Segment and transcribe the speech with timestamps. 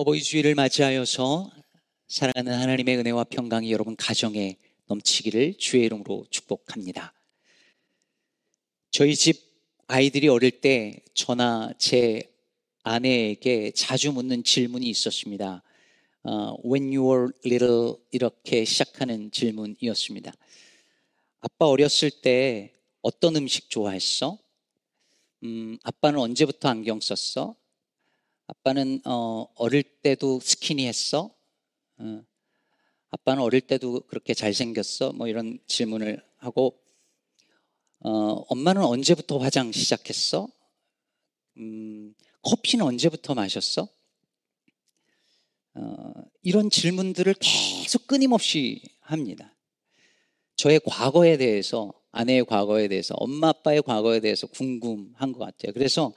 [0.00, 1.50] 어버이 주일을 맞이하여서
[2.08, 7.12] 사랑하는 하나님의 은혜와 평강이 여러분 가정에 넘치기를 주의 이름으로 축복합니다.
[8.90, 9.42] 저희 집
[9.88, 12.22] 아이들이 어릴 때 저나 제
[12.82, 15.62] 아내에게 자주 묻는 질문이 있었습니다.
[16.22, 20.32] 어, When you were little 이렇게 시작하는 질문이었습니다.
[21.40, 22.72] 아빠 어렸을 때
[23.02, 24.38] 어떤 음식 좋아했어?
[25.42, 27.59] 음, 아빠는 언제부터 안경 썼어?
[28.50, 31.32] 아빠는 어, 어릴 때도 스키니했어?
[31.98, 32.24] 어,
[33.10, 35.12] 아빠는 어릴 때도 그렇게 잘생겼어?
[35.12, 36.76] 뭐 이런 질문을 하고
[38.00, 38.10] 어,
[38.48, 40.48] 엄마는 언제부터 화장 시작했어?
[41.58, 43.88] 음, 커피는 언제부터 마셨어?
[45.74, 49.54] 어, 이런 질문들을 계속 끊임없이 합니다.
[50.56, 55.72] 저의 과거에 대해서, 아내의 과거에 대해서, 엄마 아빠의 과거에 대해서 궁금한 것 같아요.
[55.72, 56.12] 그래서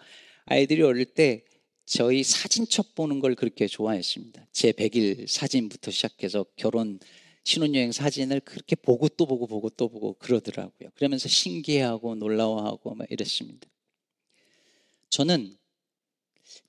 [0.45, 1.45] 아이들이 어릴 때
[1.85, 4.47] 저희 사진첩 보는 걸 그렇게 좋아했습니다.
[4.51, 6.99] 제 100일 사진부터 시작해서 결혼
[7.43, 10.89] 신혼여행 사진을 그렇게 보고 또 보고 보고 또 보고 그러더라고요.
[10.95, 13.67] 그러면서 신기해하고 놀라워하고 막 이랬습니다.
[15.09, 15.57] 저는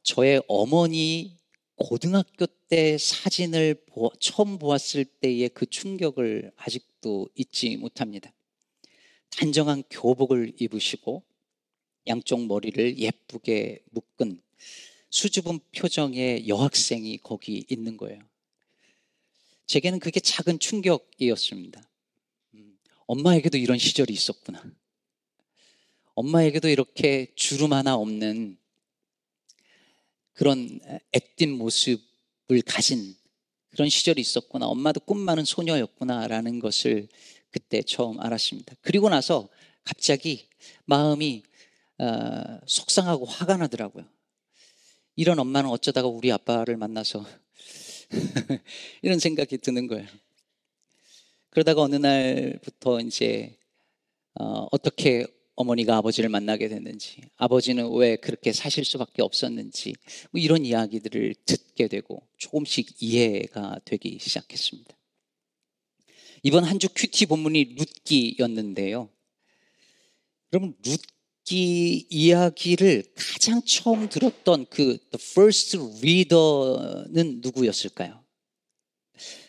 [0.02, 1.36] 저의 어머니
[1.76, 8.32] 고등학교 때 사진을 보, 처음 보았을 때의 그 충격을 아직도 잊지 못합니다.
[9.30, 11.22] 단정한 교복을 입으시고
[12.06, 14.40] 양쪽 머리를 예쁘게 묶은
[15.14, 18.18] 수줍은 표정의 여학생이 거기 있는 거예요.
[19.66, 21.88] 제게는 그게 작은 충격이었습니다.
[22.54, 24.64] 음, 엄마에게도 이런 시절이 있었구나.
[26.16, 28.58] 엄마에게도 이렇게 주름 하나 없는
[30.32, 30.80] 그런
[31.12, 33.14] 애띤 모습을 가진
[33.70, 34.66] 그런 시절이 있었구나.
[34.66, 37.06] 엄마도 꿈 많은 소녀였구나라는 것을
[37.52, 38.74] 그때 처음 알았습니다.
[38.80, 39.48] 그리고 나서
[39.84, 40.48] 갑자기
[40.86, 41.44] 마음이
[41.98, 44.12] 어, 속상하고 화가 나더라고요.
[45.16, 47.24] 이런 엄마는 어쩌다가 우리 아빠를 만나서
[49.02, 50.06] 이런 생각이 드는 거예요.
[51.50, 53.56] 그러다가 어느 날부터 이제
[54.34, 59.94] 어, 어떻게 어머니가 아버지를 만나게 됐는지, 아버지는 왜 그렇게 사실 수밖에 없었는지,
[60.32, 64.96] 뭐 이런 이야기들을 듣게 되고 조금씩 이해가 되기 시작했습니다.
[66.42, 69.08] 이번 한 주 큐티 본문이 룻기였는데요.
[70.52, 70.74] 여러분,
[71.44, 78.24] 룻기 이야기를 가장 처음 들었던 그 the first reader는 누구였을까요?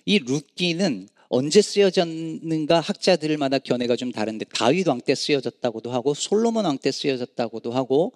[0.05, 6.77] 이 룻기는 언제 쓰여졌는가 학자들마다 견해가 좀 다른데 다윗 왕 때 쓰여졌다고도 하고 솔로몬 왕
[6.77, 8.13] 때 쓰여졌다고도 하고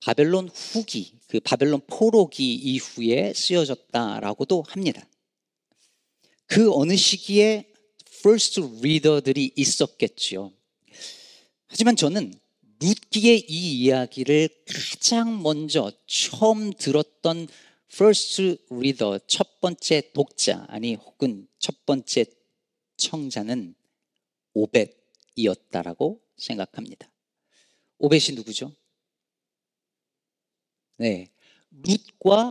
[0.00, 5.06] 바벨론 후기 그 바벨론 포로기 이후에 쓰여졌다라고도 합니다.
[6.46, 7.68] 그 어느 시기에
[8.18, 10.52] first reader들이 있었겠지요.
[11.66, 12.34] 하지만 저는
[12.82, 17.46] 룻기의 이 이야기를 가장 먼저 처음 들었던
[17.92, 22.24] first reader, 첫 번째 독자, 아니, 혹은 첫 번째
[22.96, 23.76] 청자는
[24.54, 27.08] 오벳이었다라고 생각합니다.
[27.98, 28.74] 오벳이 누구죠?
[30.96, 31.30] 네.
[31.70, 32.50] 룻과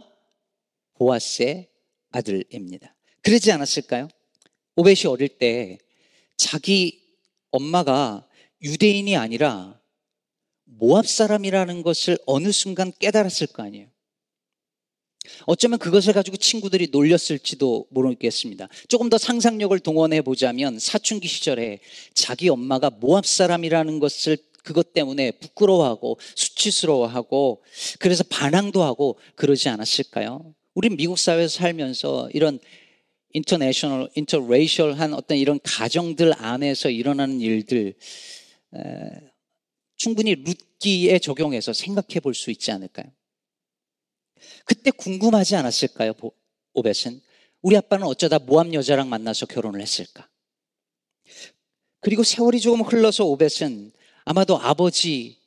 [0.94, 1.70] 보아스의
[2.12, 2.96] 아들입니다.
[3.22, 4.08] 그러지 않았을까요?
[4.75, 5.78] 오벳이 어릴 때
[6.38, 7.18] 자기
[7.52, 8.28] 엄마가
[8.62, 9.81] 유대인이 아니라
[10.78, 13.88] 모압 사람이라는 것을 어느 순간 깨달았을 거 아니에요.
[15.46, 18.68] 어쩌면 그것을 가지고 친구들이 놀렸을지도 모르겠습니다.
[18.88, 21.80] 조금 더 상상력을 동원해 보자면 사춘기 시절에
[22.14, 27.64] 자기 엄마가 모압 사람이라는 것을 그것 때문에 부끄러워하고 수치스러워하고
[28.00, 30.53] 그래서 반항도 하고 그러지 않았을까요?
[30.74, 32.59] 우린 미국 사회에서 살면서 이런
[33.34, 37.94] 인터내셔널, 인터레이셜한 어떤 이런 가정들 안에서 일어나는 일들
[38.76, 39.31] 에,
[40.01, 43.06] 충분히 룻기에 적용해서 생각해 볼 수 있지 않을까요?
[44.66, 46.13] 그때 궁금하지 않았을까요?
[46.73, 47.22] 오벳은
[47.62, 50.28] 우리 아빠는 어쩌다 모함 여자랑 만나서 결혼을 했을까?
[52.00, 53.91] 그리고 세월이 조금 흘러서 오벳은
[54.25, 55.38] 아마도 아버지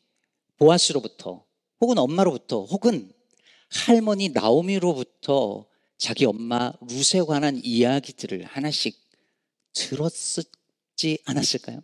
[0.56, 1.44] 보아스로부터
[1.80, 3.12] 혹은 엄마로부터 혹은
[3.70, 5.66] 할머니 나오미로부터
[5.98, 8.96] 자기 엄마 루세 관한 이야기들을 하나씩
[9.72, 11.82] 들었지 않았을까요?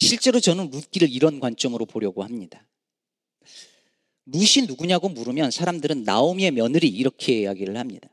[0.00, 2.66] 실제로 저는 룻기를 이런 관점으로 보려고 합니다.
[4.26, 8.08] 룻이 누구냐고 물으면 사람들은 나오미의 며느리 이렇게 이야기를 합니다.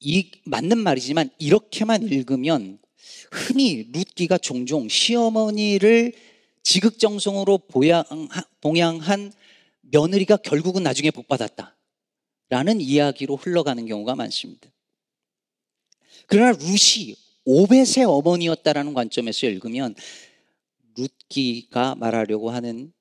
[0.00, 2.78] 이 맞는 말이지만 이렇게만 읽으면
[3.32, 6.12] 흔히 룻기가 종종 시어머니를
[6.62, 7.60] 지극정성으로
[8.60, 9.32] 봉양한
[9.80, 11.74] 며느리가 결국은 나중에 복받았다.
[12.50, 14.70] 라는 이야기로 흘러가는 경우가 많습니다.
[16.26, 17.14] 그러나 룻이
[17.44, 19.94] 오벳의 어머니였다라는 관점에서 읽으면
[20.98, 22.92] 룻기가 말하려고 하는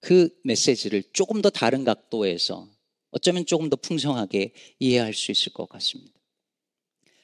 [0.00, 2.68] 그 메시지를 조금 더 다른 각도에서
[3.10, 6.12] 어쩌면 조금 더 풍성하게 이해할 수 있을 것 같습니다.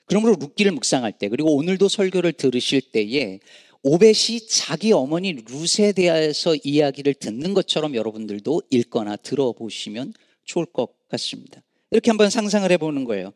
[0.06, 3.40] 그러므로 룻기를 묵상할 때 그리고 오늘도 설교를 들으실 때에
[3.82, 10.14] 오벳이 자기 어머니 룻에 대해서 이야기를 듣는 것처럼 여러분들도 읽거나 들어보시면
[10.44, 11.62] 좋을 것 같습니다.
[11.90, 13.32] 이렇게 한번 상상을 해보는 거예요.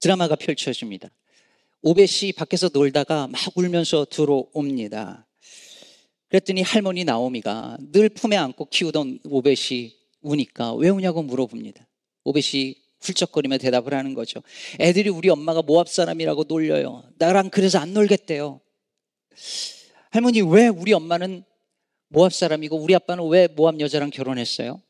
[0.00, 1.10] 드라마가 펼쳐집니다.
[1.82, 5.27] 오벳이 밖에서 놀다가 막 울면서 들어옵니다.
[6.28, 11.86] 그랬더니 할머니 나오미가 늘 품에 안고 키우던 오벳이 우니까 왜 우냐고 물어봅니다.
[12.24, 14.42] 오벳이 훌쩍거리며 대답을 하는 거죠.
[14.80, 17.04] 애들이 우리 엄마가 모압 사람이라고 놀려요.
[17.16, 18.60] 나랑 그래서 안 놀겠대요.
[20.10, 21.44] 할머니 왜 우리 엄마는
[22.08, 24.82] 모압 사람이고 우리 아빠는 왜 모압 여자랑 결혼했어요?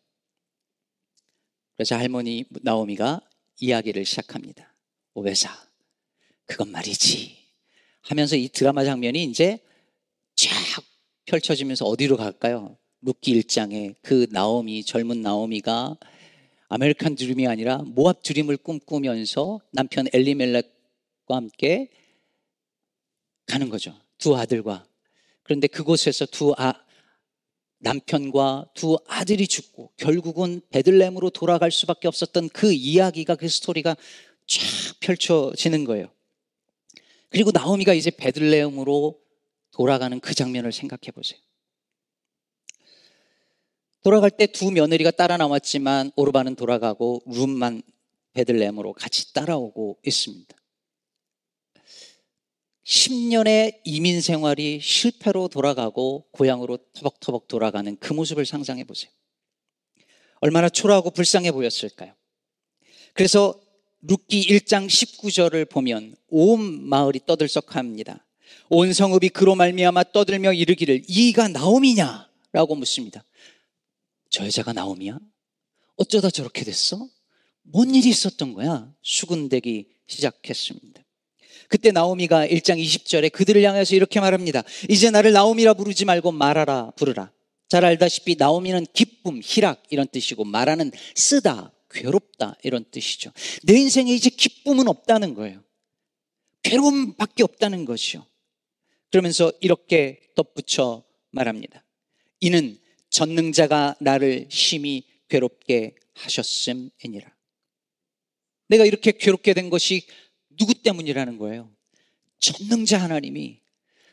[1.77, 3.21] 그래서 할머니 나오미가
[3.61, 4.75] 이야기를 시작합니다.
[5.15, 5.51] 오베사,
[6.47, 7.37] 그건 말이지.
[8.03, 9.59] 하면서 이 드라마 장면이 이제
[10.35, 10.49] 쫙
[11.29, 12.77] 펼쳐지면서 어디로 갈까요?
[13.03, 15.97] 룻기 1장에 그 나오미, 젊은 나오미가
[16.69, 20.71] 아메리칸 드림이 아니라 모압 드림을 꿈꾸면서 남편 엘리멜렉과
[21.29, 21.89] 함께
[23.47, 23.95] 가는 거죠.
[24.19, 24.87] 두 아들과.
[25.43, 26.75] 그런데 그곳에서 두 아,
[27.79, 33.97] 남편과 두 아들이 죽고 결국은 베들렘으로 돌아갈 수밖에 없었던 그 이야기가 그 스토리가
[34.47, 34.61] 쫙
[35.01, 36.11] 펼쳐지는 거예요.
[37.31, 39.28] 그리고 나오미가 이제 베들레헴으로
[39.79, 41.39] 돌아가는 그 장면을 생각해 보세요.
[44.03, 47.83] 돌아갈 때 두 며느리가 따라 나왔지만 오르바는 돌아가고 룸만
[48.33, 50.57] 베들레헴으로 같이 따라오고 있습니다.
[52.85, 59.13] 10년의 이민 생활이 실패로 돌아가고 고향으로 터벅터벅 돌아가는 그 모습을 상상해 보세요.
[60.41, 62.15] 얼마나 초라하고 불쌍해 보였을까요?
[63.15, 63.61] 그래서
[64.01, 68.25] 룻기 1장 19절을 보면 온 마을이 떠들썩합니다.
[68.69, 73.25] 온 성읍이 그로 말미암아 떠들며 이르기를 이가 나옴이냐라고 묻습니다.
[74.31, 75.19] 저 여자가 나옴이야?
[75.97, 77.09] 어쩌다 저렇게 됐어?
[77.63, 78.93] 뭔 일이 있었던 거야?
[79.03, 81.03] 수군대기 시작했습니다.
[81.69, 84.63] 그때 나오미가 1장 20절에 그들을 향해서 이렇게 말합니다.
[84.89, 87.31] 이제 나를 나오미라 부르지 말고 말하라 부르라.
[87.69, 93.31] 잘 알다시피 나오미는 기쁨, 희락 이런 뜻이고 말하는 쓰다, 괴롭다 이런 뜻이죠.
[93.65, 95.63] 내 인생에 이제 기쁨은 없다는 거예요.
[96.63, 98.25] 괴로움밖에 없다는 것이요.
[99.11, 101.85] 그러면서 이렇게 덧붙여 말합니다.
[102.41, 102.79] 이는
[103.11, 107.35] 전능자가 나를 심히 괴롭게 하셨음이니라.
[108.69, 110.07] 내가 이렇게 괴롭게 된 것이
[110.57, 111.73] 누구 때문이라는 거예요?
[112.39, 113.61] 전능자 하나님이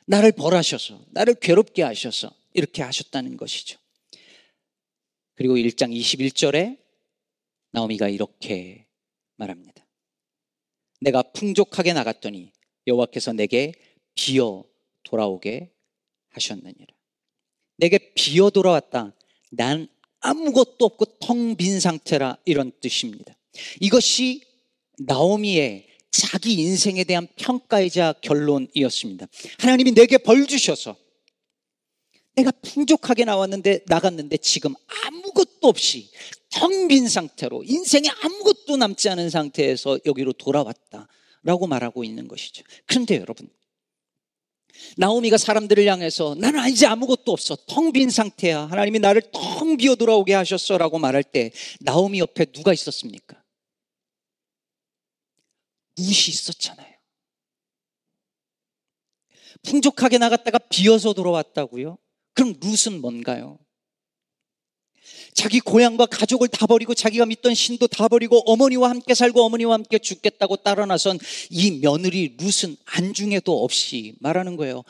[0.08, 3.80] 나를 벌하셔서, 나를 괴롭게 하셔서 이렇게 하셨다는 것이죠.
[5.36, 6.78] 그리고 1장 21절에
[7.72, 8.86] 나오미가 이렇게
[9.36, 9.86] 말합니다.
[11.02, 12.54] 내가 풍족하게 나갔더니
[12.88, 13.74] 여호와께서 내게
[14.14, 14.64] 비어
[15.06, 15.72] 돌아오게
[16.30, 16.88] 하셨느니라.
[17.78, 19.14] 내게 비어 돌아왔다.
[19.52, 19.88] 난
[20.20, 23.34] 아무것도 없고 텅 빈 상태라 이런 뜻입니다.
[23.80, 24.42] 이것이
[24.98, 29.28] 나오미의 자기 인생에 대한 평가이자 결론이었습니다.
[29.60, 30.96] 하나님이 내게 벌 주셔서
[32.36, 34.74] 내가 풍족하게 나왔는데 나갔는데 지금
[35.06, 36.10] 아무것도 없이
[36.50, 42.64] 텅 빈 상태로 인생에 아무것도 남지 않은 상태에서 여기로 돌아왔다라고 말하고 있는 것이죠.
[42.86, 43.50] 그런데 여러분
[44.98, 50.34] 나오미가 사람들을 향해서 나는 이제 아무것도 없어 텅 빈 상태야 하나님이 나를 텅 비어 돌아오게
[50.34, 51.52] 하셨어 라고 말할 때
[51.82, 53.42] 나오미 옆에 누가 있었습니까?
[55.98, 56.94] 룻이 있었잖아요.
[59.64, 61.98] 풍족하게 나갔다가 비어서 돌아왔다고요?
[62.34, 63.58] 그럼 룻은 뭔가요?
[65.34, 70.00] 자기 고향과 가족을 다 버리고 자기가 믿던 신도 다 버리고 어머니와 함께 살고 어머니와 함께
[70.00, 71.20] 죽겠다고 따라 나선
[71.50, 74.84] 이 며느리 룻은 안중에도 없이 말하는 거예요.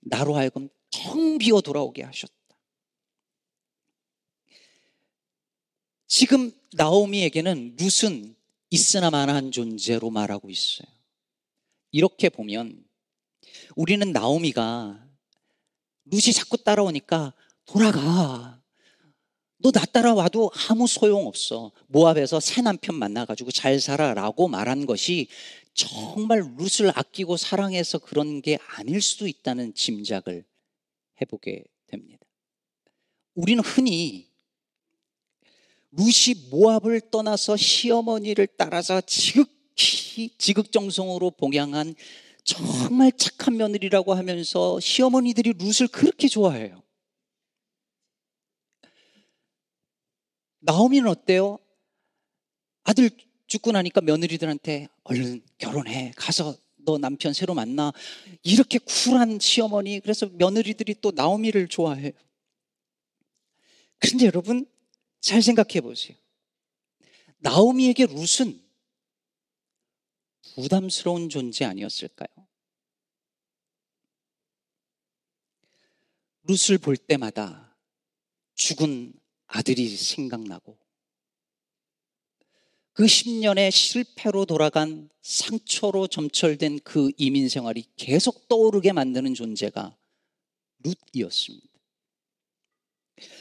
[0.00, 2.32] 나로 하여금 텅 비어 돌아오게 하셨다.
[6.06, 8.36] 지금 나오미에게는 룻은
[8.70, 10.86] 있으나 마나한 존재로 말하고 있어요.
[11.90, 12.84] 이렇게 보면
[13.76, 15.06] 우리는 나오미가
[16.06, 18.61] 룻이 자꾸 따라오니까 돌아가.
[19.62, 21.70] 너 나 따라와도 아무 소용 없어.
[21.86, 25.28] 모압에서 새 남편 만나가지고 잘 살아라고 말한 것이
[25.72, 30.44] 정말 룻을 아끼고 사랑해서 그런 게 아닐 수도 있다는 짐작을
[31.20, 32.26] 해보게 됩니다.
[33.34, 34.26] 우리는 흔히
[35.92, 41.94] 루시 모압을 떠나서 시어머니를 따라서 지극히 지극정성으로 봉양한
[42.44, 46.81] 정말 착한 며느리라고 하면서 시어머니들이 룻을 그렇게 좋아해요.
[50.62, 51.58] 나오미는 어때요?
[52.84, 53.10] 아들
[53.46, 56.12] 죽고 나니까 며느리들한테 얼른 결혼해.
[56.16, 57.92] 가서 너 남편 새로 만나.
[58.42, 60.00] 이렇게 쿨한 시어머니.
[60.00, 62.12] 그래서 며느리들이 또 나오미를 좋아해요.
[63.98, 64.66] 그런데 여러분,
[65.20, 66.16] 잘 생각해 보세요.
[67.38, 68.60] 나오미에게 룻은
[70.54, 72.28] 부담스러운 존재 아니었을까요?
[76.44, 77.76] 룻을 볼 때마다
[78.54, 79.12] 죽은
[79.52, 80.78] 아들이 생각나고
[82.94, 89.96] 그 10년의 실패로 돌아간 상처로 점철된 그 이민 생활이 계속 떠오르게 만드는 존재가
[91.14, 91.68] 룻이었습니다.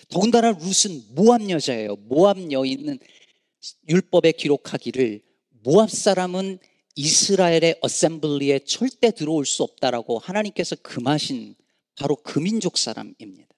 [0.10, 1.96] 더군다나 룻은 모압 여자예요.
[1.96, 3.00] 모압 여인은
[3.90, 5.22] 율법에 기록하기를
[5.64, 6.60] 모압 사람은
[6.96, 11.56] 이스라엘의 어셈블리에 절대 들어올 수 없다라고 하나님께서 금하신
[11.96, 13.51] 바로 그 민족 사람입니다.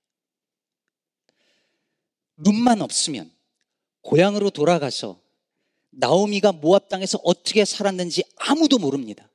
[2.38, 3.32] 룻만 없으면
[4.02, 5.22] 고향으로 돌아가서
[5.92, 9.30] 나오미가 모압 땅에서 어떻게 살았는지 아무도 모릅니다.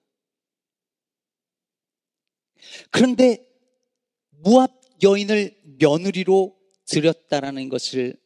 [2.90, 3.46] 그런데
[4.30, 8.16] 모압 여인을 며느리로 들였다라는 것을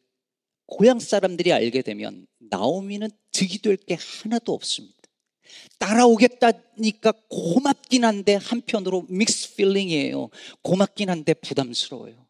[0.65, 4.97] 고향 사람들이 알게 되면 나오미는 득이 될 게 하나도 없습니다.
[5.77, 10.29] 따라오겠다니까 고맙긴 한데 한편으로 mixed feeling이에요.
[10.61, 12.25] 고맙긴 한데 부담스러워요.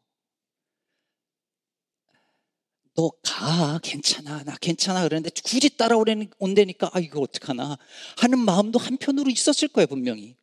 [2.96, 5.02] 너 가, 괜찮아, 나 괜찮아.
[5.04, 7.78] 그랬는데 굳이 따라온다니까, 아, 이거 어떡하나.
[8.18, 10.38] 하는 마음도 한편으로 있었을 거예요, 분명히.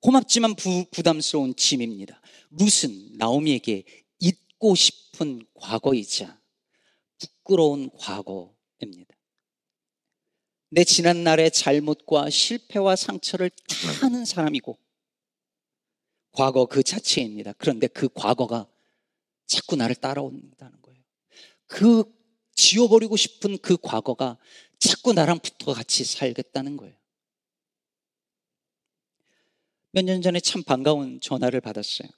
[0.00, 2.20] 고맙지만 부, 부담스러운 짐입니다.
[2.50, 3.84] 룻은 나오미에게
[4.20, 6.40] 잊고 싶은 과거이자
[7.18, 9.16] 부끄러운 과거입니다.
[10.70, 14.78] 내 지난 날의 잘못과 실패와 상처를 다 하는 사람이고,
[16.30, 17.54] 과거 그 자체입니다.
[17.54, 18.68] 그런데 그 과거가
[19.46, 21.00] 자꾸 나를 따라온다는 거예요.
[21.66, 22.04] 그
[22.54, 24.38] 지워버리고 싶은 그 과거가
[24.78, 26.94] 자꾸 나랑 붙어 같이 살겠다는 거예요.
[29.92, 32.08] 몇 년 전에 참 반가운 전화를 받았어요.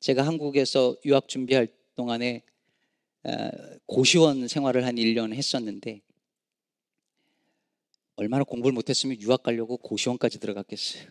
[0.00, 2.42] 제가 한국에서 유학 준비할 동안에
[3.86, 6.02] 고시원 생활을 한 1년 했었는데
[8.22, 11.04] 얼마나 공부를 못했으면 유학 가려고 고시원까지 들어갔겠어요.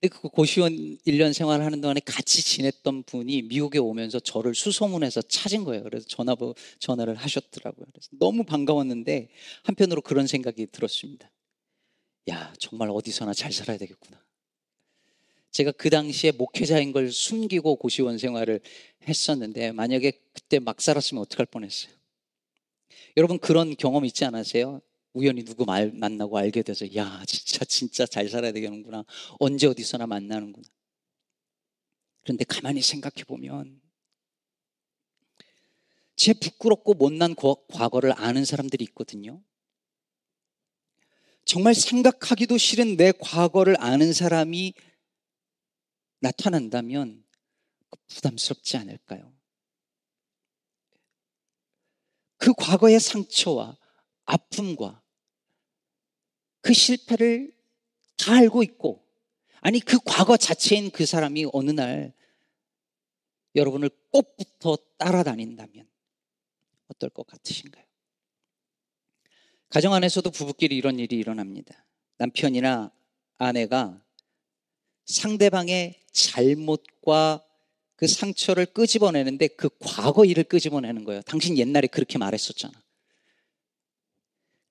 [0.00, 0.72] 근데 그 고시원
[1.06, 5.82] 1년 생활하는 동안에 같이 지냈던 분이 미국에 오면서 저를 수소문해서 찾은 거예요.
[5.82, 6.36] 그래서 전화
[6.78, 7.86] 전화를 하셨더라고요.
[7.92, 9.28] 그래서 너무 반가웠는데
[9.64, 11.30] 한편으로 그런 생각이 들었습니다.
[12.30, 14.22] 야, 정말 어디서나 잘 살아야 되겠구나.
[15.50, 18.60] 제가 그 당시에 목회자인 걸 숨기고 고시원 생활을
[19.08, 21.92] 했었는데 만약에 그때 막 살았으면 어떡할 뻔했어요.
[23.16, 24.80] 여러분 그런 경험 있지 않으세요?
[25.14, 29.04] 우연히 누구 말, 만나고 알게 돼서 야 진짜 진짜 잘 살아야 되겠는구나.
[29.38, 30.68] 언제 어디서나 만나는구나.
[32.22, 33.80] 그런데 가만히 생각해 보면
[36.16, 39.42] 제 부끄럽고 못난 과거를 아는 사람들이 있거든요.
[41.44, 44.74] 정말 생각하기도 싫은 내 과거를 아는 사람이
[46.20, 47.22] 나타난다면
[48.08, 49.32] 부담스럽지 않을까요?
[52.38, 53.76] 그 과거의 상처와
[54.24, 55.03] 아픔과
[56.64, 57.54] 그 실패를
[58.16, 59.06] 다 알고 있고,
[59.60, 62.14] 아니, 그 과거 자체인 그 사람이 어느 날
[63.54, 65.86] 여러분을 꼭 붙어 따라다닌다면
[66.88, 67.84] 어떨 것 같으신가요?
[69.68, 71.84] 가정 안에서도 부부끼리 이런 일이 일어납니다.
[72.16, 72.90] 남편이나
[73.36, 74.02] 아내가
[75.04, 77.44] 상대방의 잘못과
[77.96, 81.20] 그 상처를 끄집어내는데 그 과거 일을 끄집어내는 거예요.
[81.22, 82.72] 당신 옛날에 그렇게 말했었잖아.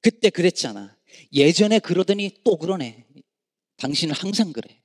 [0.02, 0.98] 그때 그랬잖아.
[1.32, 3.05] 예전에 그러더니 또 그러네.
[3.77, 4.82] 당신은 항상 그래.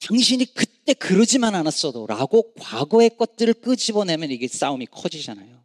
[0.00, 5.64] 당신이 그때 그러지만 않았어도 라고 과거의 것들을 끄집어내면 이게 싸움이 커지잖아요.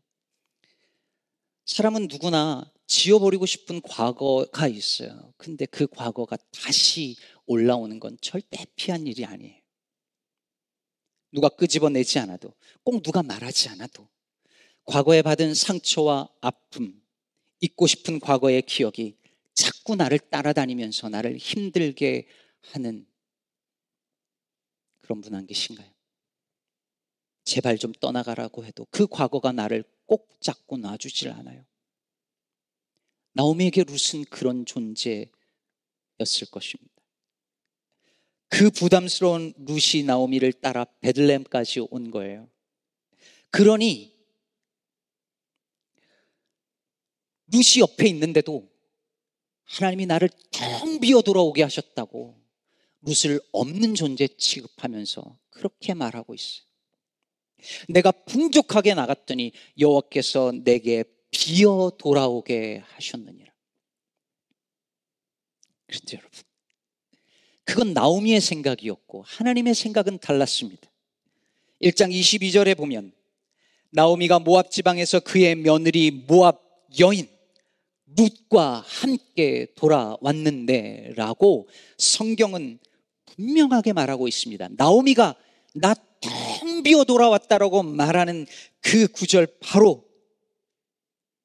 [1.65, 5.33] 사람은 누구나 지워버리고 싶은 과거가 있어요.
[5.38, 9.59] 근데 그 과거가 다시 올라오는 건 절대 피한 일이 아니에요.
[11.31, 14.09] 누가 끄집어내지 않아도, 꼭 누가 말하지 않아도,
[14.86, 16.99] 과거에 받은 상처와 아픔,
[17.62, 19.18] 잊고 싶은 과거의 기억이
[19.54, 22.28] 자꾸 나를 따라다니면서 나를 힘들게
[22.62, 23.06] 하는
[25.01, 25.89] 그런 분 안 계신가요?
[27.44, 31.66] 제발 좀 떠나가라고 해도 그 과거가 나를 꼭 잡고 놔주질 않아요.
[33.34, 35.32] 나오미에게 룻은 그런 존재였을
[36.51, 36.94] 것입니다.
[38.50, 42.50] 그 부담스러운 룻이 나오미를 따라 베들렘까지 온 거예요.
[43.51, 44.18] 그러니
[47.51, 48.70] 루시 옆에 있는데도
[49.65, 52.39] 하나님이 나를 텅 비어 돌아오게 하셨다고
[53.01, 56.63] 룻을 없는 존재 취급하면서 그렇게 말하고 있어요.
[57.88, 63.51] 내가 풍족하게 나갔더니 여호와께서 내게 비어 돌아오게 하셨느니라.
[65.86, 66.44] 그런데 여러분,
[67.63, 70.89] 그건 나오미의 생각이었고 하나님의 생각은 달랐습니다.
[71.82, 73.12] 1장 22절에 보면
[73.91, 76.62] 나오미가 모압 지방에서 그의 며느리 모압
[77.00, 77.27] 여인
[78.18, 82.80] 룻과 함께 돌아왔는데 라고 성경은
[83.25, 84.70] 분명하게 말하고 있습니다.
[84.78, 85.36] 나오미가
[85.75, 88.46] 나 텅 비어 돌아왔다라고 말하는
[88.82, 90.06] 그 구절 바로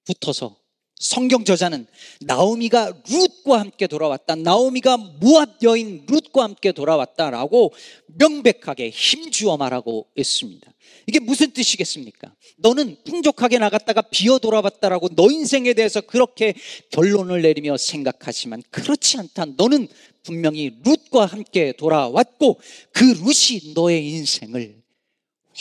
[0.04, 0.56] 붙어서
[0.96, 1.86] 성경 저자는
[2.20, 4.36] 나오미가 룻과 함께 돌아왔다.
[4.36, 7.72] 나오미가 무압 여인 룻과 함께 돌아왔다라고
[8.06, 10.72] 명백하게 힘주어 말하고 있습니다.
[11.06, 12.32] 이게 무슨 뜻이겠습니까?
[12.56, 16.54] 너는 풍족하게 나갔다가 비어 돌아왔다라고 너 인생에 대해서 그렇게
[16.90, 19.46] 결론을 내리며 생각하지만 그렇지 않다.
[19.56, 19.88] 너는
[20.22, 22.60] 분명히 룻과 함께 돌아왔고
[22.92, 24.82] 그 룻이 너의 인생을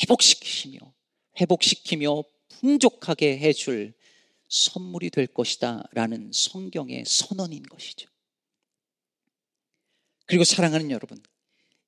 [0.02, 0.80] 회복시키시며
[1.42, 2.24] 회복시키며
[2.60, 3.94] 풍족하게 해줄
[4.54, 8.10] 선물이 될 것이다 라는 성경의 선언인 것이죠.
[10.26, 11.22] 그리고 사랑하는 여러분,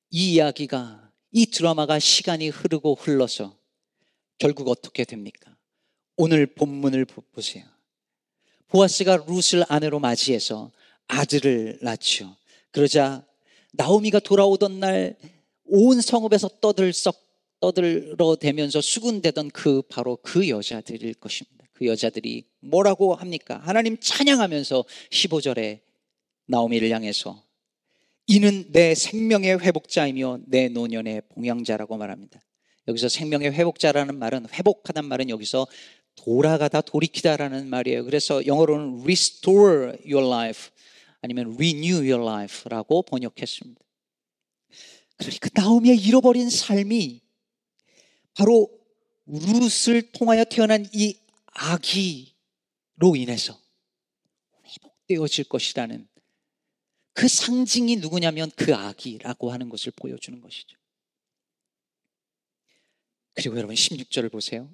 [0.09, 3.57] 이 이야기가, 이 드라마가 시간이 흐르고 흘러서
[4.37, 5.55] 결국 어떻게 됩니까?
[6.17, 7.65] 오늘 본문을 보세요.
[8.67, 10.71] 보아스가 룻을 아내로 맞이해서
[11.07, 12.35] 아들을 낳죠.
[12.71, 13.25] 그러자
[13.73, 15.17] 나오미가 돌아오던 날
[15.65, 17.23] 온 성읍에서 떠들썩
[17.59, 21.54] 떠들어 대면서 수군대던 그 바로 그 여자들일 것입니다.
[21.75, 23.61] 그 여자들이 뭐라고 합니까?
[23.63, 25.81] 하나님 찬양하면서 15절에
[26.47, 27.43] 나오미를 향해서
[28.27, 32.41] 이는 내 생명의 회복자이며 내 노년의 봉양자라고 말합니다.
[32.87, 35.67] 여기서 생명의 회복자라는 말은 회복하단 말은 여기서
[36.15, 38.05] 돌아가다 돌이키다라는 말이에요.
[38.05, 40.71] 그래서 영어로는 restore your life
[41.21, 43.81] 아니면 renew your life라고 번역했습니다.
[45.17, 47.21] 그러니까 나오미의 잃어버린 삶이
[48.33, 48.69] 바로
[49.25, 51.17] 룻을 통하여 태어난 이
[51.55, 53.59] 아기로 인해서
[54.65, 56.07] 회복되어질 것이라는
[57.13, 60.77] 그 상징이 누구냐면 그 아기라고 하는 것을 보여주는 것이죠.
[63.33, 64.69] 그리고 여러분 16절을 보세요.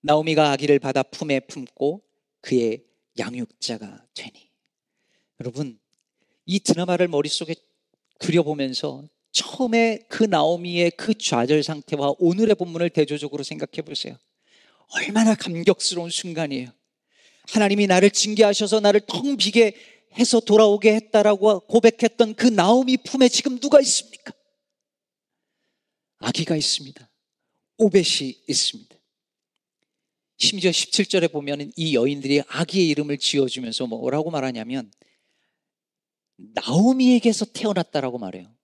[0.00, 2.02] 나오미가 아기를 받아 품에 품고
[2.40, 2.84] 그의
[3.18, 4.50] 양육자가 되니.
[5.40, 5.78] 여러분,
[6.46, 7.54] 이 드라마를 머릿속에
[8.18, 14.16] 그려보면서 처음에 그 나오미의 그 좌절 상태와 오늘의 본문을 대조적으로 생각해 보세요.
[14.90, 16.70] 얼마나 감격스러운 순간이에요.
[17.48, 19.74] 하나님이 나를 징계하셔서 나를 텅 비게
[20.18, 24.32] 해서 돌아오게 했다라고 고백했던 그 나오미 품에 지금 누가 있습니까?
[26.18, 27.10] 아기가 있습니다.
[27.78, 28.96] 오벳이 있습니다.
[30.36, 34.90] 심지어 17절에 보면 이 여인들이 아기의 이름을 지어주면서 뭐라고 말하냐면
[36.36, 38.54] 나오미에게서 태어났다라고 말해요.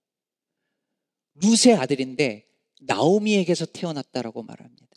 [1.35, 2.47] 룻의 아들인데
[2.81, 4.90] 나오미에게서 태어났다라고 말합니다.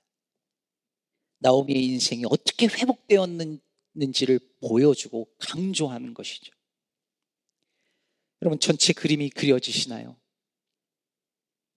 [1.43, 6.51] 나오미의 인생이 어떻게 회복되었는지를 보여주고 강조하는 것이죠.
[8.41, 10.15] 여러분 전체 그림이 그려지시나요?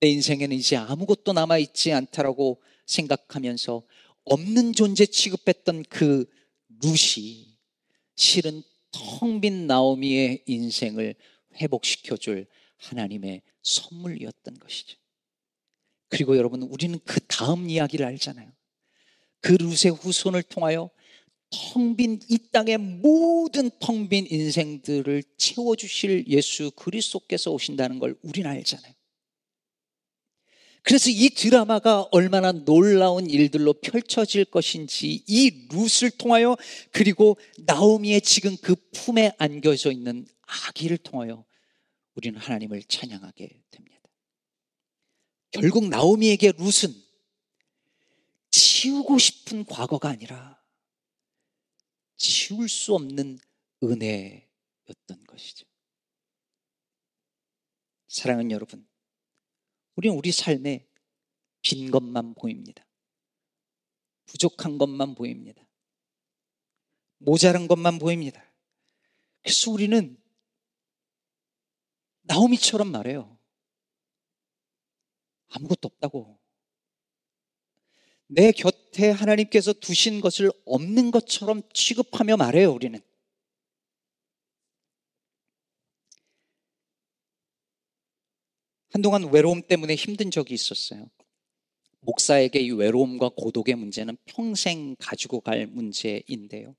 [0.00, 3.82] 내 인생에는 이제 아무것도 남아있지 않다라고 생각하면서
[4.24, 6.28] 없는 존재 취급했던 그
[6.82, 7.58] 룻이
[8.14, 11.14] 실은 텅 빈 나오미의 인생을
[11.60, 12.46] 회복시켜줄
[12.78, 14.96] 하나님의 선물이었던 것이죠.
[16.08, 18.50] 그리고 여러분, 우리는 그 다음 이야기를 알잖아요.
[19.46, 20.90] 그 룻의 후손을 통하여
[21.50, 28.92] 텅 빈 이 땅의 모든 텅 빈 인생들을 채워주실 예수 그리스도께서 오신다는 걸 우리는 알잖아요.
[30.82, 36.56] 그래서 이 드라마가 얼마나 놀라운 일들로 펼쳐질 것인지 이 룻을 통하여
[36.90, 41.44] 그리고 나오미의 지금 그 품에 안겨져 있는 아기를 통하여
[42.14, 44.00] 우리는 하나님을 찬양하게 됩니다.
[45.52, 47.05] 결국 나오미에게 룻은
[48.86, 50.62] 치우고 싶은 과거가 아니라
[52.16, 53.36] 치울 수 없는
[53.82, 55.66] 은혜였던 것이죠.
[58.06, 58.88] 사랑하는 여러분,
[59.96, 60.86] 우리는 우리 삶에
[61.62, 62.86] 빈 것만 보입니다.
[64.26, 65.66] 부족한 것만 보입니다.
[67.18, 68.40] 모자란 것만 보입니다.
[69.42, 70.16] 그래서 우리는
[72.22, 73.36] 나오미처럼 말해요.
[75.48, 76.45] 아무것도 없다고.
[78.28, 83.00] 내 곁에 하나님께서 두신 것을 없는 것처럼 취급하며 말해요, 우리는.
[88.90, 91.10] 한동안 외로움 때문에 힘든 적이 있었어요.
[92.00, 96.74] 목사에게 이 외로움과 고독의 문제는 평생 가지고 갈 문제인데요.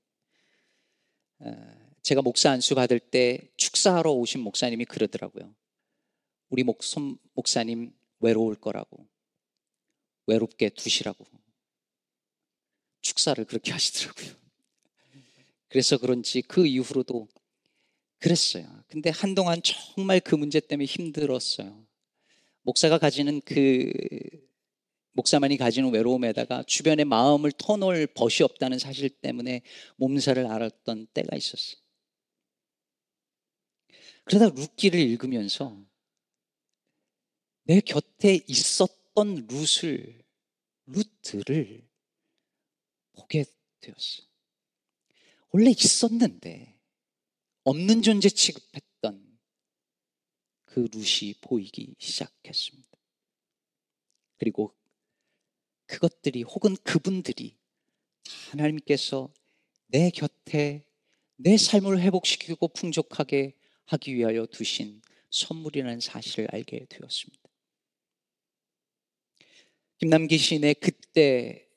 [2.02, 5.54] 제가 목사 안수 받을 때 축사하러 오신 목사님이 그러더라고요.
[6.48, 6.80] 우리 목,
[7.34, 9.06] 목사님 외로울 거라고.
[10.28, 11.24] 외롭게 두시라고.
[13.00, 14.36] 축사를 그렇게 하시더라고요.
[15.68, 17.28] 그래서 그런지 그 이후로도
[18.18, 18.66] 그랬어요.
[18.88, 21.86] 근데 한동안 정말 그 문제 때문에 힘들었어요.
[22.62, 23.90] 목사가 가지는 그
[25.12, 29.62] 목사만이 가지는 외로움에다가 주변의 마음을 터놓을 벗이 없다는 사실 때문에
[29.96, 31.80] 몸살을 앓았던 때가 있었어요.
[34.24, 35.84] 그러다 룻기를 읽으면서
[37.64, 40.22] 내 곁에 있었 던 룻을,
[40.86, 41.88] 룻들을
[43.14, 43.44] 보게
[43.80, 44.28] 되었어요.
[45.50, 46.78] 원래 있었는데
[47.64, 49.40] 없는 존재 취급했던
[50.66, 52.88] 그 룻이 보이기 시작했습니다.
[54.36, 54.72] 그리고
[55.86, 57.56] 그것들이 혹은 그분들이
[58.50, 59.34] 하나님께서
[59.88, 60.84] 내 곁에
[61.34, 67.47] 내 삶을 회복시키고 풍족하게 하기 위하여 두신 선물이라는 사실을 알게 되었습니다.
[69.98, 71.68] 김남기 시인의 그때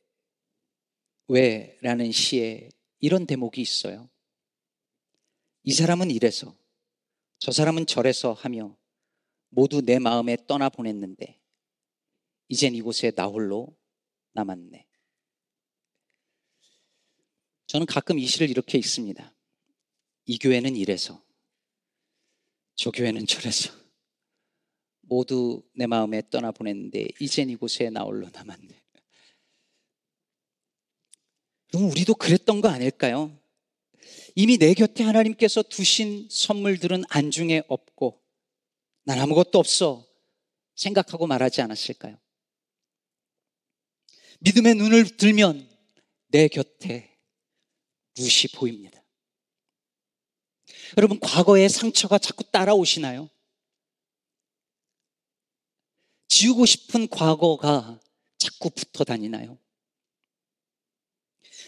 [1.27, 4.09] 왜 라는 시에 이런 대목이 있어요.
[5.63, 6.55] 이 사람은 이래서
[7.39, 8.77] 저 사람은 저래서 하며
[9.49, 11.41] 모두 내 마음에 떠나 보냈는데
[12.47, 13.75] 이젠 이곳에 나 홀로
[14.33, 14.87] 남았네.
[17.65, 19.33] 저는 가끔 이 시를 이렇게 읽습니다.
[20.25, 21.23] 이 교회는 이래서
[22.75, 23.80] 저 교회는 저래서
[25.11, 28.81] 모두 내 마음에 떠나 보냈는데 이젠 이곳에 나 홀로 남았네.
[31.69, 33.37] 그럼 우리도 그랬던 거 아닐까요?
[34.35, 38.21] 이미 내 곁에 하나님께서 두신 선물들은 안중에 없고
[39.03, 40.07] 난 아무것도 없어
[40.75, 42.17] 생각하고 말하지 않았을까요?
[44.39, 45.69] 믿음의 눈을 들면
[46.29, 47.19] 내 곁에
[48.17, 49.03] 룻이 보입니다.
[50.97, 53.29] 여러분, 과거의 상처가 자꾸 따라오시나요?
[56.41, 57.99] 지우고 싶은 과거가
[58.39, 59.59] 자꾸 붙어 다니나요?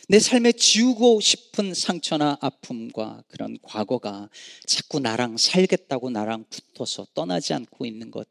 [0.10, 4.32] 내 삶에 지우고 싶은 상처나 아픔과 그런 과거가
[4.66, 8.28] 자꾸 나랑 살겠다고 나랑 붙어서 떠나지 않고 있는 것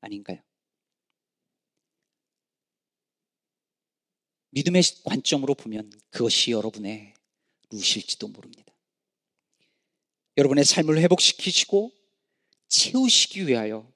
[0.00, 0.42] 아닌가요?
[4.50, 7.14] 믿음의 관점으로 보면 그것이 여러분의
[7.70, 8.74] 루실지도 모릅니다.
[10.38, 11.92] 여러분의 삶을 회복시키시고
[12.66, 13.88] 채우시기 위하여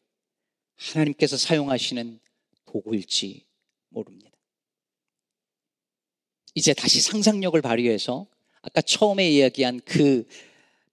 [0.91, 2.19] 하나님께서 사용하시는
[2.67, 3.45] 도구일지
[3.89, 4.31] 모릅니다.
[6.55, 8.27] 이제 다시 상상력을 발휘해서
[8.63, 10.27] 아까 처음에 이야기한 그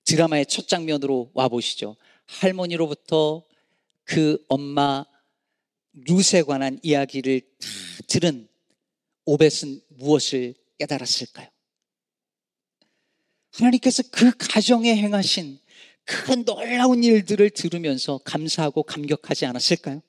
[0.06, 1.96] 드라마의 첫 장면으로 와보시죠.
[2.26, 3.44] 할머니로부터
[4.04, 5.06] 그 엄마
[5.94, 7.68] 룻에 관한 이야기를 다
[8.08, 8.48] 들은
[9.26, 11.48] 오벳은 무엇을 깨달았을까요?
[13.52, 15.60] 하나님께서 그 가정에 행하신
[16.10, 20.02] 그 놀라운 일들을 들으면서 감사하고 감격하지 않았을까요?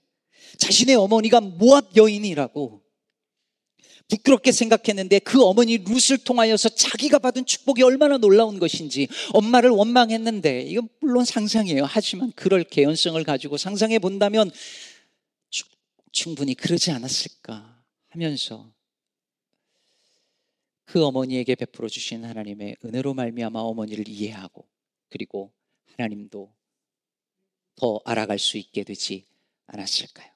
[0.57, 2.83] 자신의 어머니가 모압 여인이라고
[4.09, 10.89] 부끄럽게 생각했는데 그 어머니 룻을 통하여서 자기가 받은 축복이 얼마나 놀라운 것인지 엄마를 원망했는데 이건
[11.01, 11.85] 물론 상상이에요.
[11.85, 14.51] 하지만 그럴 개연성을 가지고 상상해 본다면
[16.13, 18.73] 충분히 그러지 않았을까 하면서
[20.87, 24.67] 그 어머니에게 베풀어 주신 하나님의 은혜로 말미암아 어머니를 이해하고
[25.09, 25.53] 그리고
[25.97, 26.53] 하나님도
[27.77, 29.25] 더 알아갈 수 있게 되지
[29.67, 30.31] 않았을까요?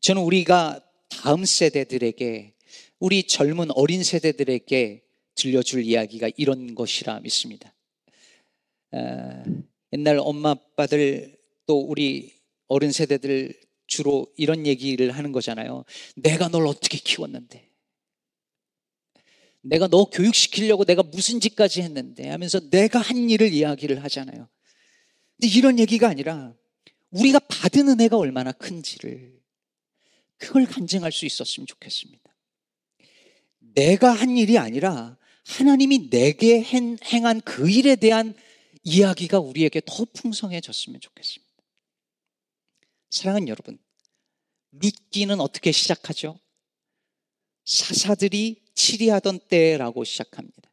[0.00, 2.54] 저는 우리가 다음 세대들에게
[2.98, 5.02] 우리 젊은 어린 세대들에게
[5.34, 7.74] 들려줄 이야기가 이런 것이라 믿습니다.
[8.92, 9.44] 어,
[9.92, 12.32] 옛날 엄마 아빠들 또 우리
[12.68, 13.54] 어른 세대들
[13.86, 15.84] 주로 이런 얘기를 하는 거잖아요.
[16.16, 17.65] 내가 널 어떻게 키웠는데,
[19.68, 24.48] 내가 너 교육시키려고 내가 무슨 짓까지 했는데 하면서 내가 한 일을 이야기를 하잖아요.
[25.36, 26.54] 근데 이런 얘기가 아니라
[27.10, 29.40] 우리가 받은 은혜가 얼마나 큰지를
[30.38, 32.24] 그걸 간증할 수 있었으면 좋겠습니다.
[33.58, 38.34] 내가 한 일이 아니라 하나님이 내게 행한 그 일에 대한
[38.82, 41.52] 이야기가 우리에게 더 풍성해졌으면 좋겠습니다.
[43.10, 43.78] 사랑하는 여러분,
[44.72, 46.38] 룻기는 어떻게 시작하죠?
[47.64, 50.70] 사사들이 치리하던 때라고 시작합니다.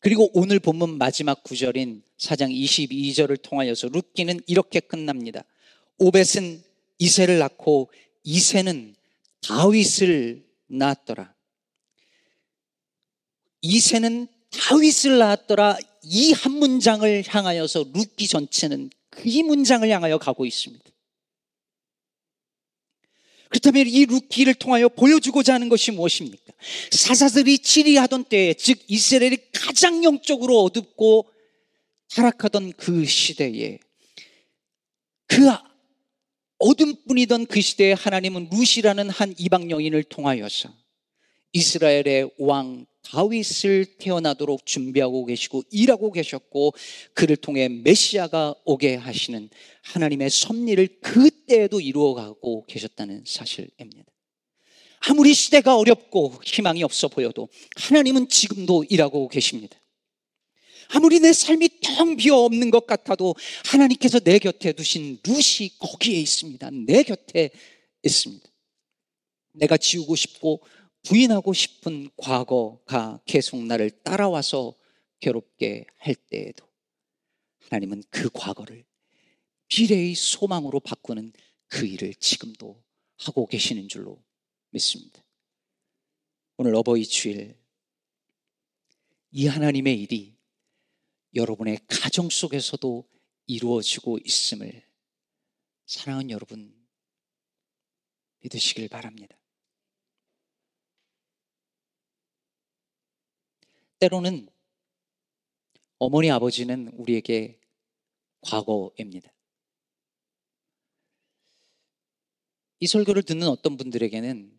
[0.00, 5.44] 그리고 오늘 본문 마지막 구절인 4장 22절을 통하여서 룻기는 이렇게 끝납니다.
[5.98, 6.62] 오벳은
[6.98, 7.92] 이세를 낳고
[8.24, 8.96] 이세는
[9.42, 11.34] 다윗을 낳았더라.
[13.60, 15.78] 이세는 다윗을 낳았더라.
[16.02, 20.82] 이 한 문장을 향하여서 룻기 전체는 그이 문장을 향하여 가고 있습니다.
[23.50, 26.52] 그렇다면 이 루키를 통하여 보여주고자 하는 것이 무엇입니까?
[26.92, 31.28] 사사들이 치리하던 때에, 즉 이스라엘이 가장 영적으로 어둡고
[32.14, 33.78] 타락하던 그 시대에
[35.26, 35.48] 그
[36.58, 40.72] 어둠뿐이던 그 시대에 하나님은 루시라는 한 이방 여인을 통하여서
[41.52, 46.74] 이스라엘의 왕 다윗을 태어나도록 준비하고 계시고 일하고 계셨고
[47.14, 49.48] 그를 통해 메시아가 오게 하시는
[49.82, 54.04] 하나님의 섭리를 그때에도 이루어가고 계셨다는 사실입니다.
[55.08, 59.76] 아무리 시대가 어렵고 희망이 없어 보여도 하나님은 지금도 일하고 계십니다.
[60.88, 63.34] 아무리 내 삶이 텅 비어 없는 것 같아도
[63.64, 66.70] 하나님께서 내 곁에 두신 룻이 거기에 있습니다.
[66.86, 67.50] 내 곁에
[68.02, 68.46] 있습니다.
[69.52, 70.60] 내가 지우고 싶고
[71.02, 74.74] 부인하고 싶은 과거가 계속 나를 따라와서
[75.20, 76.66] 괴롭게 할 때에도
[77.68, 78.84] 하나님은 그 과거를
[79.68, 81.32] 미래의 소망으로 바꾸는
[81.68, 82.82] 그 일을 지금도
[83.18, 84.22] 하고 계시는 줄로
[84.70, 85.22] 믿습니다.
[86.56, 87.56] 오늘 어버이 주일
[89.30, 90.34] 이 하나님의 일이
[91.34, 93.08] 여러분의 가정 속에서도
[93.46, 94.82] 이루어지고 있음을
[95.86, 96.74] 사랑하는 여러분
[98.40, 99.39] 믿으시길 바랍니다.
[104.00, 104.48] 때로는
[105.98, 107.60] 어머니 아버지는 우리에게
[108.40, 109.30] 과거입니다.
[112.78, 114.58] 이 설교를 듣는 어떤 분들에게는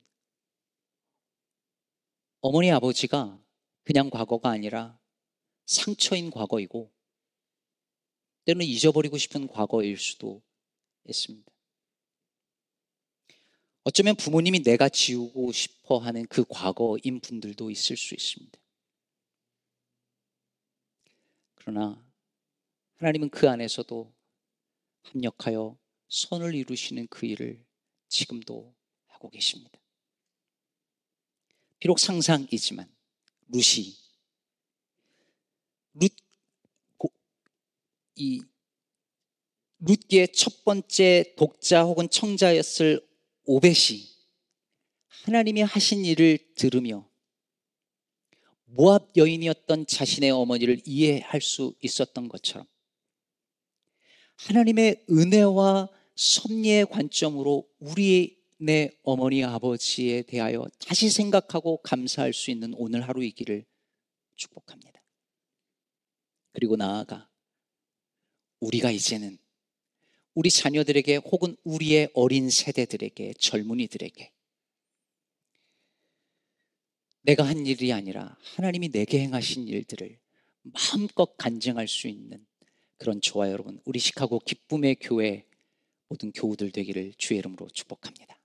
[2.41, 3.43] 어머니 아버지가
[3.83, 4.99] 그냥 과거가 아니라
[5.65, 6.91] 상처인 과거이고
[8.45, 10.43] 때로는 잊어버리고 싶은 과거일 수도
[11.05, 11.51] 있습니다.
[13.85, 18.61] 어쩌면 부모님이 내가 지우고 싶어 하는 그 과거인 분들도 있을 수 있습니다.
[21.61, 22.03] 그러나
[22.95, 24.11] 하나님은 그 안에서도
[25.03, 27.63] 합력하여 선을 이루시는 그 일을
[28.07, 28.75] 지금도
[29.07, 29.79] 하고 계십니다.
[31.79, 32.91] 비록 상상이지만
[33.49, 33.95] 루시
[35.93, 36.11] 룻,
[38.15, 38.41] 이
[39.79, 43.07] 룻기의 첫 번째 독자 혹은 청자였을
[43.45, 44.09] 오벳이
[45.07, 47.10] 하나님이 하신 일을 들으며
[48.73, 52.65] 모압 여인이었던 자신의 어머니를 이해할 수 있었던 것처럼
[54.35, 63.01] 하나님의 은혜와 섭리의 관점으로 우리 내 어머니 아버지에 대하여 다시 생각하고 감사할 수 있는 오늘
[63.01, 63.65] 하루이기를
[64.35, 65.01] 축복합니다.
[66.53, 67.27] 그리고 나아가
[68.59, 69.37] 우리가 이제는
[70.33, 74.31] 우리 자녀들에게 혹은 우리의 어린 세대들에게 젊은이들에게
[77.23, 80.17] 내가 한 일이 아니라 하나님이 내게 행하신 일들을
[80.63, 82.45] 마음껏 간증할 수 있는
[82.97, 85.45] 그런 저와 여러분 우리 시카고 기쁨의 교회
[86.09, 88.40] 모든 교우들 되기를 주의 이름으로 축복합니다.